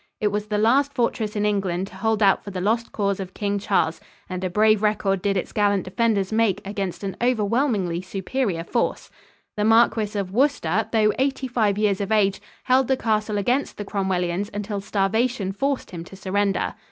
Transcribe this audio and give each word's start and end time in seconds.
It 0.19 0.29
was 0.29 0.47
the 0.47 0.57
last 0.57 0.95
fortress 0.95 1.35
in 1.35 1.45
England 1.45 1.85
to 1.89 1.95
hold 1.97 2.23
out 2.23 2.43
for 2.43 2.49
the 2.49 2.59
lost 2.59 2.91
cause 2.91 3.19
of 3.19 3.35
King 3.35 3.59
Charles, 3.59 4.01
and 4.27 4.43
a 4.43 4.49
brave 4.49 4.81
record 4.81 5.21
did 5.21 5.37
its 5.37 5.51
gallant 5.53 5.83
defenders 5.83 6.33
make 6.33 6.59
against 6.65 7.03
an 7.03 7.15
overwhelmingly 7.21 8.01
superior 8.01 8.63
force. 8.63 9.11
The 9.57 9.63
Marquis 9.63 10.17
of 10.17 10.31
Worcester, 10.31 10.87
though 10.91 11.13
eighty 11.19 11.47
five 11.47 11.77
years 11.77 12.01
of 12.01 12.11
age, 12.11 12.41
held 12.63 12.87
the 12.87 12.97
castle 12.97 13.37
against 13.37 13.77
the 13.77 13.85
Cromwellians 13.85 14.49
until 14.55 14.81
starvation 14.81 15.51
forced 15.51 15.91
him 15.91 16.03
to 16.05 16.15
surrender. 16.15 16.73